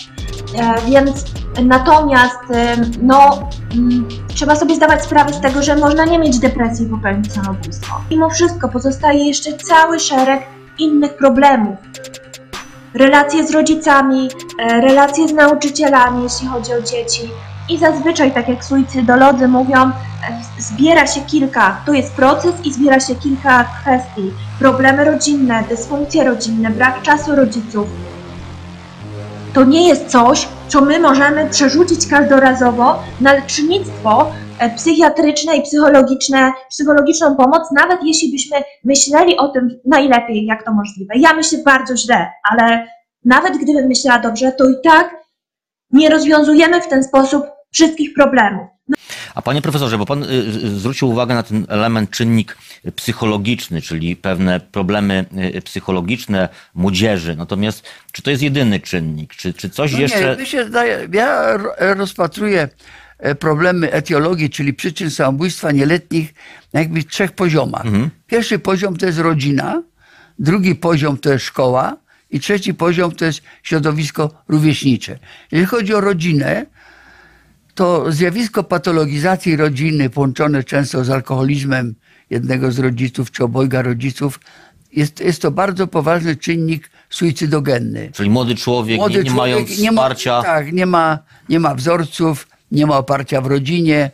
E, 0.59 0.75
więc 0.87 1.25
natomiast 1.65 2.39
e, 2.51 2.77
no 3.03 3.49
mm, 3.75 4.09
trzeba 4.35 4.57
sobie 4.57 4.75
zdawać 4.75 5.05
sprawę 5.05 5.33
z 5.33 5.41
tego, 5.41 5.63
że 5.63 5.77
można 5.77 6.05
nie 6.05 6.19
mieć 6.19 6.39
depresji 6.39 6.87
i 6.87 6.89
popełnić 6.89 7.33
samobójstwo. 7.33 7.95
Mimo 8.11 8.31
wszystko 8.31 8.69
pozostaje 8.69 9.27
jeszcze 9.27 9.53
cały 9.53 10.01
szereg 10.01 10.43
innych 10.79 11.17
problemów. 11.17 11.77
Relacje 12.95 13.47
z 13.47 13.51
rodzicami, 13.51 14.29
e, 14.59 14.81
relacje 14.81 15.29
z 15.29 15.33
nauczycielami, 15.33 16.23
jeśli 16.23 16.47
chodzi 16.47 16.73
o 16.73 16.83
dzieci. 16.83 17.31
I 17.69 17.79
zazwyczaj, 17.79 18.33
tak 18.33 18.49
jak 18.49 18.65
suicydolodzy 18.65 19.49
mówią, 19.49 19.83
e, 19.83 19.93
zbiera 20.59 21.07
się 21.07 21.21
kilka, 21.21 21.83
to 21.87 21.93
jest 21.93 22.15
proces 22.15 22.55
i 22.65 22.73
zbiera 22.73 23.01
się 23.01 23.15
kilka 23.15 23.65
kwestii. 23.65 24.31
Problemy 24.59 25.05
rodzinne, 25.05 25.65
dysfunkcje 25.69 26.25
rodzinne, 26.25 26.71
brak 26.71 27.03
czasu 27.03 27.37
rodziców. 27.37 27.89
To 29.55 29.65
nie 29.65 29.89
jest 29.89 30.07
coś, 30.07 30.49
co 30.69 30.81
my 30.81 31.01
możemy 31.01 31.51
przerzucić 31.51 32.07
każdorazowo 32.07 33.03
na 33.21 33.33
lecznictwo 33.33 34.31
e, 34.59 34.71
psychiatryczne 34.71 35.57
i 35.57 35.63
psychologiczne, 35.63 36.53
psychologiczną 36.71 37.37
pomoc, 37.37 37.63
nawet 37.73 37.99
jeśli 38.05 38.33
byśmy 38.33 38.57
myśleli 38.85 39.37
o 39.37 39.49
tym 39.49 39.81
najlepiej, 39.85 40.47
jak 40.47 40.65
to 40.65 40.73
możliwe. 40.73 41.15
Ja 41.17 41.35
myślę 41.35 41.59
bardzo 41.65 41.97
źle, 41.97 42.31
ale 42.51 42.87
nawet 43.25 43.59
gdybym 43.59 43.87
myślała 43.87 44.19
dobrze, 44.19 44.53
to 44.53 44.69
i 44.69 44.75
tak 44.85 45.23
nie 45.93 46.11
rozwiązujemy 46.11 46.83
w 46.83 46.89
ten 46.89 47.05
sposób 47.05 47.45
wszystkich 47.71 48.15
problemów. 48.15 48.67
A 49.35 49.43
panie 49.43 49.63
profesorze, 49.63 49.99
bo 49.99 50.07
pan 50.07 50.23
y, 50.23 50.27
y, 50.27 50.79
zwrócił 50.79 51.09
uwagę 51.09 51.35
na 51.35 51.43
ten 51.43 51.67
element, 51.69 52.11
czynnik 52.11 52.57
psychologiczny, 52.97 53.83
czyli 53.83 54.17
pewne 54.17 54.61
problemy 54.61 55.25
y, 55.55 55.63
psychologiczne 55.63 56.49
młodzieży. 56.75 57.37
Natomiast 57.37 57.85
czy 58.13 58.23
to 58.23 58.31
jest 58.31 58.43
jedyny 58.43 58.81
czynnik? 58.81 59.35
Czy, 59.35 59.55
czy 59.55 59.71
coś 59.71 59.93
No 59.93 59.99
jeszcze... 59.99 60.31
Nie, 60.31 60.43
mi 60.43 60.47
się 60.47 60.65
zdaje, 60.65 61.09
ja 61.13 61.57
ro- 61.57 61.75
rozpatruję 61.79 62.69
e, 63.19 63.35
problemy 63.35 63.93
etiologii, 63.93 64.51
czyli 64.51 64.75
przyczyn 64.75 65.11
samobójstwa 65.11 65.73
nieletnich 65.73 66.35
na 66.73 66.81
jakby 66.81 67.05
trzech 67.05 67.33
poziomach. 67.33 67.87
Mhm. 67.87 68.11
Pierwszy 68.27 68.59
poziom 68.59 68.97
to 68.97 69.07
jest 69.07 69.19
rodzina, 69.19 69.83
drugi 70.39 70.75
poziom 70.75 71.19
to 71.19 71.33
jest 71.33 71.45
szkoła 71.45 72.02
i 72.33 72.41
trzeci 72.41 72.75
poziom 72.75 73.13
to 73.13 73.25
jest 73.25 73.43
środowisko 73.63 74.31
rówieśnicze. 74.49 75.19
Jeżeli 75.53 75.67
chodzi 75.67 75.95
o 75.95 76.01
rodzinę, 76.01 76.67
to 77.75 78.13
zjawisko 78.13 78.65
patologizacji 78.65 79.57
rodziny 79.57 80.11
połączone 80.11 80.65
często 80.65 81.05
z 81.05 81.11
alkoholizmem 81.11 81.95
jednego 82.31 82.73
z 82.73 82.79
rodziców 82.79 83.31
czy 83.31 83.45
obojga 83.45 83.83
rodziców 83.83 84.41
jest, 84.93 85.21
jest 85.21 85.43
to 85.43 85.51
bardzo 85.51 85.87
poważny 85.87 86.37
czynnik 86.37 86.91
suicydogenny. 87.11 88.11
Czyli 88.13 88.31
młody 88.31 88.55
człowiek, 88.55 88.97
Młody 88.97 89.15
nie, 89.15 89.23
nie 89.23 89.31
człowiek 89.31 89.55
mając 89.55 89.79
nie 89.79 89.93
ma, 89.93 90.03
wsparcia... 90.03 90.43
Tak, 90.43 90.73
nie 90.73 90.87
ma, 90.87 91.19
nie 91.49 91.61
ma 91.61 91.75
wzorców, 91.75 92.49
nie 92.71 92.87
ma 92.87 92.99
oparcia 92.99 93.41
w 93.41 93.47
rodzinie. 93.47 94.11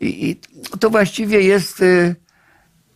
I, 0.00 0.30
i 0.30 0.36
to 0.80 0.90
właściwie 0.90 1.40
jest 1.40 1.80
y, 1.80 2.16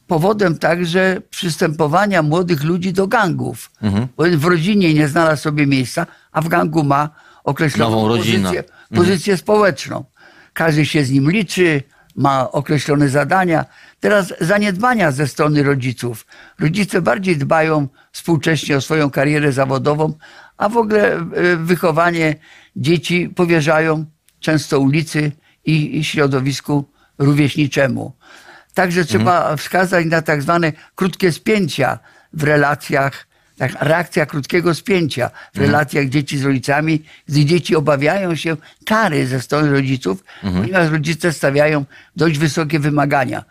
powodem 0.06 0.58
także 0.58 1.22
przystępowania 1.30 2.22
młodych 2.22 2.64
ludzi 2.64 2.92
do 2.92 3.06
gangów. 3.06 3.70
Mhm. 3.82 4.06
Bo 4.16 4.24
w 4.36 4.44
rodzinie 4.44 4.94
nie 4.94 5.08
znalazł 5.08 5.42
sobie 5.42 5.66
miejsca, 5.66 6.06
a 6.32 6.40
w 6.40 6.48
gangu 6.48 6.84
ma 6.84 7.10
określoną 7.44 8.08
rodzinę. 8.08 8.42
pozycję, 8.42 8.60
Mhm. 8.60 8.94
pozycję 8.96 9.36
społeczną. 9.36 10.04
Każdy 10.52 10.86
się 10.86 11.04
z 11.04 11.10
nim 11.10 11.30
liczy, 11.30 11.82
ma 12.16 12.52
określone 12.52 13.08
zadania. 13.08 13.64
Teraz 14.00 14.32
zaniedbania 14.40 15.10
ze 15.12 15.26
strony 15.28 15.62
rodziców. 15.62 16.26
Rodzice 16.58 17.02
bardziej 17.02 17.36
dbają 17.36 17.88
współcześnie 18.12 18.76
o 18.76 18.80
swoją 18.80 19.10
karierę 19.10 19.52
zawodową, 19.52 20.14
a 20.56 20.68
w 20.68 20.76
ogóle 20.76 21.20
y, 21.52 21.56
wychowanie 21.56 22.36
dzieci 22.76 23.28
powierzają 23.28 24.04
często 24.40 24.80
ulicy 24.80 25.32
i, 25.64 25.98
i 25.98 26.04
środowisku 26.04 26.84
rówieśniczemu. 27.18 28.12
Także 28.74 29.04
trzeba 29.04 29.56
wskazać 29.56 30.06
na 30.06 30.22
tak 30.22 30.42
zwane 30.42 30.72
krótkie 30.94 31.32
spięcia 31.32 31.98
w 32.32 32.42
relacjach, 32.42 33.26
tak, 33.58 33.72
reakcja 33.80 34.26
krótkiego 34.26 34.74
spięcia 34.74 35.30
w 35.54 35.58
relacjach 35.58 36.08
dzieci 36.08 36.38
z 36.38 36.44
rodzicami, 36.44 37.02
gdy 37.28 37.44
dzieci 37.44 37.76
obawiają 37.76 38.36
się 38.36 38.56
kary 38.86 39.26
ze 39.26 39.40
strony 39.40 39.70
rodziców, 39.70 40.24
ponieważ 40.42 40.90
rodzice 40.90 41.32
stawiają 41.32 41.84
dość 42.16 42.38
wysokie 42.38 42.78
wymagania. 42.78 43.44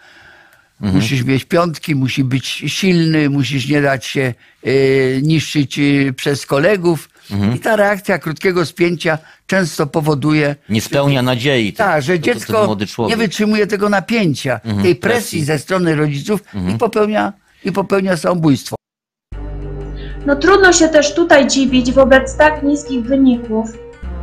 Musisz 0.79 1.23
mieć 1.23 1.45
piątki, 1.45 1.95
musi 1.95 2.23
być 2.23 2.45
silny, 2.47 3.29
musisz 3.29 3.67
nie 3.67 3.81
dać 3.81 4.05
się 4.05 4.33
y, 4.67 5.19
niszczyć 5.23 5.79
y, 5.79 6.13
przez 6.17 6.45
kolegów. 6.45 7.09
I 7.55 7.59
ta 7.59 7.75
reakcja 7.75 8.17
krótkiego 8.17 8.65
spięcia 8.65 9.17
często 9.47 9.87
powoduje, 9.87 10.55
Nie 10.69 10.81
spełnia 10.81 11.21
nadziei. 11.21 11.73
tak, 11.73 12.01
że 12.03 12.13
to- 12.13 12.19
to- 12.19 12.27
to 12.27 12.33
dziecko 12.39 12.65
młody 12.65 12.87
człowiek. 12.87 13.17
nie 13.17 13.23
wytrzymuje 13.23 13.67
tego 13.67 13.89
napięcia, 13.89 14.59
tej 14.59 14.73
presji, 14.73 14.95
presji. 14.95 15.43
ze 15.43 15.59
strony 15.59 15.95
rodziców 15.95 16.43
i, 16.75 16.77
popełnia, 16.77 17.33
i 17.65 17.71
popełnia 17.71 18.17
samobójstwo. 18.17 18.75
No 20.25 20.35
trudno 20.35 20.73
się 20.73 20.87
też 20.87 21.13
tutaj 21.15 21.47
dziwić 21.47 21.91
wobec 21.91 22.37
tak 22.37 22.63
niskich 22.63 23.03
wyników, 23.05 23.69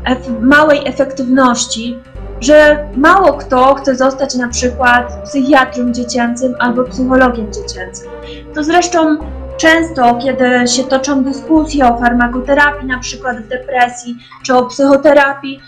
ef- 0.05 0.41
małej 0.43 0.81
efektywności, 0.89 1.97
że 2.41 2.85
mało 2.97 3.33
kto 3.33 3.75
chce 3.75 3.97
zostać 3.97 4.35
na 4.35 4.49
przykład 4.49 5.23
psychiatrą 5.25 5.93
dziecięcym 5.93 6.55
albo 6.59 6.85
psychologiem 6.85 7.47
dziecięcym. 7.53 8.07
To 8.55 8.65
zresztą 8.65 9.19
często, 9.61 10.19
kiedy 10.23 10.69
się 10.69 10.85
toczą 10.85 11.25
dyskusje 11.25 11.87
o 11.87 11.99
farmakoterapii, 11.99 12.87
na 12.87 12.99
przykład 12.99 13.37
w 13.37 13.49
depresji, 13.49 14.17
czy 14.43 14.55
o 14.57 14.67
psychoterapii, 14.67 15.61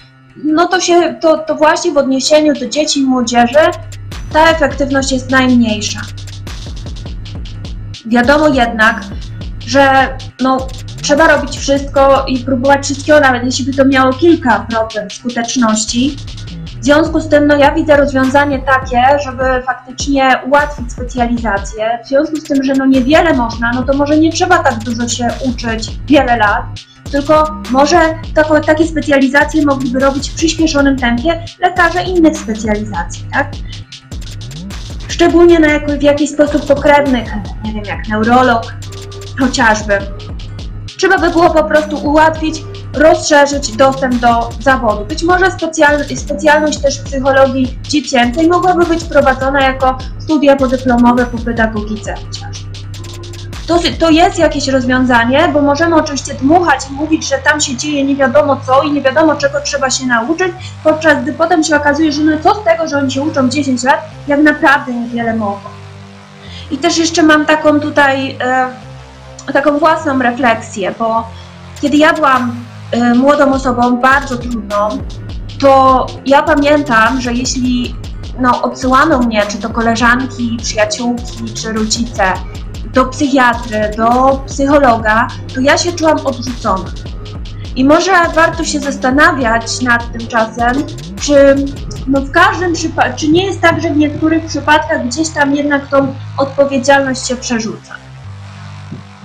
no 0.45 0.67
to 0.67 0.81
się, 0.81 1.15
to, 1.21 1.39
to 1.39 1.55
właśnie 1.55 1.93
w 1.93 1.97
odniesieniu 1.97 2.55
do 2.55 2.69
dzieci 2.69 3.01
i 3.01 3.05
młodzieży 3.05 3.71
ta 4.33 4.51
efektywność 4.51 5.13
jest 5.13 5.31
najmniejsza. 5.31 6.01
Wiadomo 8.07 8.49
jednak, 8.49 9.01
że 9.67 10.09
no, 10.41 10.67
trzeba 11.03 11.37
robić 11.37 11.59
wszystko 11.59 12.25
i 12.29 12.39
próbować 12.39 12.85
wszystkiego, 12.85 13.21
nawet 13.21 13.45
jeśli 13.45 13.65
by 13.65 13.73
to 13.73 13.85
miało 13.85 14.13
kilka 14.13 14.67
procent 14.71 15.13
skuteczności. 15.13 16.17
W 16.83 16.85
związku 16.85 17.21
z 17.21 17.29
tym, 17.29 17.47
no 17.47 17.57
ja 17.57 17.75
widzę 17.75 17.97
rozwiązanie 17.97 18.59
takie, 18.59 19.19
żeby 19.25 19.63
faktycznie 19.67 20.41
ułatwić 20.47 20.93
specjalizację. 20.93 21.99
W 22.05 22.09
związku 22.09 22.37
z 22.37 22.45
tym, 22.45 22.63
że 22.63 22.73
no 22.73 22.87
niewiele 22.87 23.35
można, 23.35 23.71
no 23.75 23.83
to 23.83 23.97
może 23.97 24.19
nie 24.19 24.33
trzeba 24.33 24.59
tak 24.59 24.79
dużo 24.79 25.09
się 25.09 25.29
uczyć 25.49 25.91
wiele 26.07 26.37
lat, 26.37 26.65
tylko 27.11 27.61
może 27.71 27.99
takie 28.67 28.87
specjalizacje 28.87 29.67
mogliby 29.67 29.99
robić 29.99 30.31
w 30.31 30.35
przyspieszonym 30.35 30.97
tempie 30.97 31.45
lekarze 31.61 32.03
innych 32.03 32.39
specjalizacji, 32.39 33.25
tak? 33.33 33.53
Szczególnie 35.09 35.59
na 35.59 35.69
jako, 35.69 35.93
w 35.93 36.03
jakiś 36.03 36.31
sposób 36.31 36.67
pokrewnych, 36.67 37.29
nie 37.65 37.73
wiem, 37.73 37.85
jak 37.85 38.09
neurolog 38.09 38.75
chociażby. 39.41 39.99
Trzeba 41.03 41.19
by 41.19 41.31
było 41.31 41.51
po 41.51 41.65
prostu 41.65 41.97
ułatwić, 41.97 42.63
rozszerzyć 42.95 43.77
dostęp 43.77 44.15
do 44.15 44.51
zawodu. 44.61 45.05
Być 45.05 45.23
może 45.23 45.51
specjal, 45.51 46.05
specjalność 46.17 46.79
też 46.79 46.99
psychologii 46.99 47.79
dziecięcej 47.83 48.49
mogłaby 48.49 48.87
być 48.87 49.05
prowadzona 49.05 49.61
jako 49.61 49.99
studia 50.19 50.57
podyplomowe 50.57 51.27
po 51.27 51.39
pedagogice 51.39 52.15
chociażby. 52.15 52.71
To, 53.67 53.79
to 53.99 54.11
jest 54.11 54.39
jakieś 54.39 54.69
rozwiązanie, 54.69 55.49
bo 55.53 55.63
możemy 55.63 55.97
oczywiście 55.97 56.35
dmuchać 56.35 56.81
i 56.91 56.93
mówić, 56.93 57.29
że 57.29 57.39
tam 57.39 57.61
się 57.61 57.77
dzieje 57.77 58.05
nie 58.05 58.17
wiadomo 58.17 58.61
co 58.67 58.83
i 58.83 58.93
nie 58.93 59.03
wiadomo 59.03 59.37
czego 59.37 59.61
trzeba 59.61 59.91
się 59.91 60.07
nauczyć, 60.07 60.53
podczas 60.85 61.23
gdy 61.23 61.33
potem 61.33 61.65
się 61.65 61.77
okazuje, 61.77 62.13
że 62.13 62.23
no 62.23 62.33
co 62.43 62.55
z 62.55 62.65
tego, 62.65 62.89
że 62.89 62.99
oni 62.99 63.11
się 63.11 63.23
uczą 63.23 63.49
10 63.49 63.83
lat, 63.83 64.01
jak 64.29 64.41
naprawdę 64.43 64.93
niewiele 64.93 65.37
mogą. 65.37 65.61
I 66.71 66.79
też 66.79 66.99
jeszcze 66.99 67.23
mam 67.23 67.47
taką 67.47 67.81
tutaj, 67.81 68.37
e, 68.41 68.92
taką 69.53 69.79
własną 69.79 70.19
refleksję, 70.19 70.95
bo 70.99 71.29
kiedy 71.81 71.97
ja 71.97 72.13
byłam 72.13 72.65
e, 72.91 73.15
młodą 73.15 73.53
osobą, 73.53 73.97
bardzo 73.97 74.37
trudną, 74.37 74.89
to 75.61 76.07
ja 76.27 76.43
pamiętam, 76.43 77.21
że 77.21 77.33
jeśli 77.33 77.95
no, 78.39 78.63
odsyłano 78.63 79.19
mnie, 79.19 79.43
czy 79.49 79.59
to 79.59 79.71
koleżanki, 79.71 80.57
przyjaciółki, 80.63 81.55
czy 81.55 81.73
rodzice, 81.73 82.33
do 82.93 83.05
psychiatry, 83.05 83.91
do 83.97 84.41
psychologa, 84.47 85.29
to 85.55 85.61
ja 85.61 85.79
się 85.79 85.93
czułam 85.93 86.27
odrzucona. 86.27 86.91
I 87.77 87.85
może 87.85 88.13
warto 88.35 88.65
się 88.65 88.81
zastanawiać 88.81 89.81
nad 89.81 90.13
tym 90.13 90.27
czasem, 90.27 90.73
czy 91.21 91.55
no 92.07 92.21
w 92.21 92.31
każdym 92.31 92.73
przypadku, 92.73 93.21
czy 93.21 93.29
nie 93.29 93.47
jest 93.47 93.61
tak, 93.61 93.83
że 93.83 93.91
w 93.91 93.97
niektórych 93.97 94.47
przypadkach 94.47 95.07
gdzieś 95.07 95.29
tam 95.29 95.55
jednak 95.55 95.87
tą 95.87 96.15
odpowiedzialność 96.39 97.29
się 97.29 97.37
przerzuca. 97.37 98.02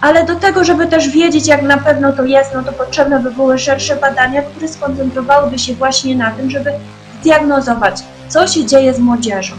Ale 0.01 0.25
do 0.25 0.35
tego, 0.35 0.63
żeby 0.63 0.87
też 0.87 1.09
wiedzieć, 1.09 1.47
jak 1.47 1.61
na 1.61 1.77
pewno 1.77 2.13
to 2.13 2.25
jest, 2.25 2.53
no 2.53 2.63
to 2.63 2.73
potrzebne 2.73 3.19
by 3.19 3.31
były 3.31 3.59
szersze 3.59 3.95
badania, 3.95 4.41
które 4.41 4.67
skoncentrowałyby 4.67 5.59
się 5.59 5.73
właśnie 5.73 6.15
na 6.15 6.31
tym, 6.31 6.49
żeby 6.49 6.71
zdiagnozować, 7.21 8.03
co 8.27 8.47
się 8.47 8.65
dzieje 8.65 8.93
z 8.93 8.99
młodzieżą. 8.99 9.55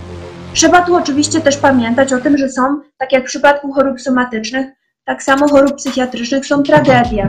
Trzeba 0.54 0.82
tu 0.82 0.96
oczywiście 0.96 1.40
też 1.40 1.56
pamiętać 1.56 2.12
o 2.12 2.18
tym, 2.18 2.38
że 2.38 2.48
są, 2.48 2.80
tak 2.98 3.12
jak 3.12 3.22
w 3.22 3.26
przypadku 3.26 3.72
chorób 3.72 4.00
somatycznych, 4.00 4.66
tak 5.04 5.22
samo 5.22 5.48
chorób 5.48 5.76
psychiatrycznych 5.76 6.46
są 6.46 6.62
tragedie. 6.62 7.28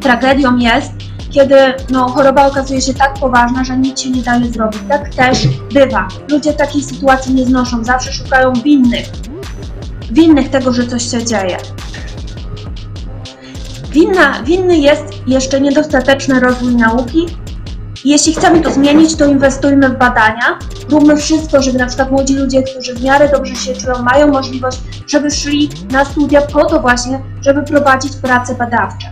Tragedią 0.00 0.56
jest, 0.56 0.92
kiedy 1.30 1.54
no, 1.90 2.08
choroba 2.08 2.46
okazuje 2.46 2.80
się 2.80 2.94
tak 2.94 3.14
poważna, 3.14 3.64
że 3.64 3.76
nic 3.76 4.00
się 4.00 4.10
nie 4.10 4.22
daje 4.22 4.46
zrobić. 4.46 4.80
Tak 4.88 5.14
też 5.14 5.46
bywa. 5.74 6.08
Ludzie 6.30 6.52
takiej 6.52 6.82
sytuacji 6.82 7.34
nie 7.34 7.44
znoszą, 7.44 7.84
zawsze 7.84 8.12
szukają 8.12 8.52
winnych. 8.52 9.06
Winnych 10.10 10.50
tego, 10.50 10.72
że 10.72 10.86
coś 10.86 11.10
się 11.10 11.24
dzieje. 11.24 11.56
Winna, 13.90 14.42
winny 14.42 14.78
jest 14.78 15.04
jeszcze 15.26 15.60
niedostateczny 15.60 16.40
rozwój 16.40 16.74
nauki. 16.74 17.26
Jeśli 18.04 18.34
chcemy 18.34 18.60
to 18.60 18.70
zmienić, 18.70 19.16
to 19.16 19.26
inwestujmy 19.26 19.88
w 19.88 19.98
badania. 19.98 20.58
Róbmy 20.90 21.16
wszystko, 21.16 21.62
żeby 21.62 21.78
na 21.78 21.86
przykład 21.86 22.10
młodzi 22.10 22.34
ludzie, 22.34 22.62
którzy 22.62 22.94
w 22.94 23.02
miarę 23.04 23.28
dobrze 23.28 23.54
się 23.54 23.74
czują, 23.74 24.02
mają 24.02 24.26
możliwość, 24.26 24.78
żeby 25.06 25.30
szli 25.30 25.68
na 25.90 26.04
studia 26.04 26.40
po 26.40 26.64
to 26.64 26.80
właśnie, 26.80 27.20
żeby 27.42 27.62
prowadzić 27.62 28.16
prace 28.16 28.54
badawcze. 28.54 29.06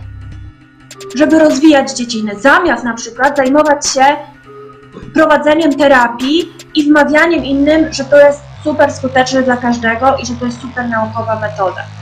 Żeby 1.15 1.39
rozwijać 1.39 1.91
dziedziny, 1.91 2.31
zamiast 2.39 2.83
na 2.83 2.93
przykład 2.93 3.37
zajmować 3.37 3.87
się 3.87 4.03
prowadzeniem 5.13 5.75
terapii 5.75 6.53
i 6.75 6.83
wmawianiem 6.83 7.45
innym, 7.45 7.93
że 7.93 8.05
to 8.05 8.17
jest 8.17 8.41
super 8.63 8.93
skuteczne 8.93 9.43
dla 9.43 9.57
każdego 9.57 10.17
i 10.17 10.25
że 10.25 10.33
to 10.33 10.45
jest 10.45 10.61
super 10.61 10.89
naukowa 10.89 11.39
metoda. 11.39 11.96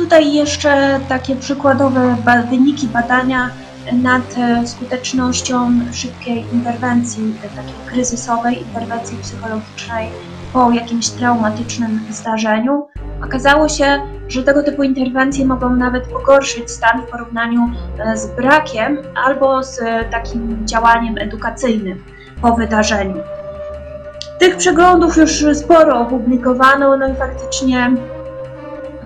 Tutaj 0.00 0.34
jeszcze 0.34 1.00
takie 1.08 1.36
przykładowe 1.36 2.16
wyniki 2.50 2.86
badania 2.86 3.50
nad 3.92 4.38
e, 4.38 4.66
skutecznością 4.66 5.70
szybkiej 5.92 6.44
interwencji, 6.52 7.34
e, 7.44 7.48
takiej 7.48 7.74
kryzysowej 7.86 8.62
interwencji 8.62 9.18
psychologicznej 9.22 10.08
po 10.52 10.70
jakimś 10.70 11.08
traumatycznym 11.08 12.00
zdarzeniu. 12.10 12.86
Okazało 13.24 13.68
się, 13.68 14.00
że 14.28 14.42
tego 14.42 14.62
typu 14.62 14.82
interwencje 14.82 15.46
mogą 15.46 15.76
nawet 15.76 16.08
pogorszyć 16.08 16.70
stan 16.70 17.02
w 17.02 17.10
porównaniu 17.10 17.70
e, 17.98 18.16
z 18.16 18.26
brakiem 18.26 18.98
albo 19.24 19.62
z 19.62 19.80
takim 20.10 20.66
działaniem 20.66 21.18
edukacyjnym 21.18 22.04
po 22.42 22.52
wydarzeniu. 22.52 23.16
Tych 24.38 24.56
przeglądów 24.56 25.16
już 25.16 25.44
sporo 25.54 26.00
opublikowano, 26.00 26.96
no 26.96 27.08
i 27.08 27.14
faktycznie 27.14 27.90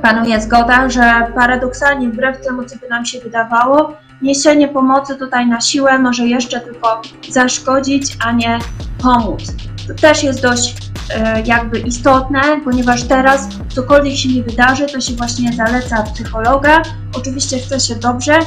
panuje 0.04 0.40
zgoda, 0.40 0.90
że 0.90 1.32
paradoksalnie, 1.34 2.08
wbrew 2.08 2.40
temu, 2.40 2.64
co 2.64 2.76
by 2.76 2.88
nam 2.88 3.04
się 3.06 3.20
wydawało, 3.20 3.96
niesienie 4.22 4.68
pomocy 4.68 5.16
tutaj 5.16 5.46
na 5.46 5.60
siłę 5.60 5.98
może 5.98 6.26
jeszcze 6.26 6.60
tylko 6.60 7.02
zaszkodzić, 7.30 8.16
a 8.24 8.32
nie 8.32 8.58
pomóc. 9.02 9.42
To 9.88 9.94
też 9.94 10.22
jest 10.22 10.42
dość 10.42 10.76
e, 11.14 11.42
jakby 11.42 11.78
istotne, 11.78 12.42
ponieważ 12.64 13.02
teraz 13.02 13.48
cokolwiek 13.68 14.16
się 14.16 14.28
nie 14.28 14.42
wydarzy, 14.42 14.86
to 14.86 15.00
się 15.00 15.12
właśnie 15.12 15.52
zaleca 15.52 16.02
psychologa. 16.02 16.82
Oczywiście 17.16 17.58
chce 17.58 17.80
się 17.80 17.94
dobrze, 17.94 18.38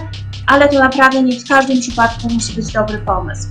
ale 0.47 0.69
to 0.69 0.79
naprawdę 0.79 1.23
nie 1.23 1.39
w 1.39 1.47
każdym 1.47 1.79
przypadku 1.79 2.29
musi 2.33 2.53
być 2.53 2.73
dobry 2.73 2.97
pomysł. 2.97 3.47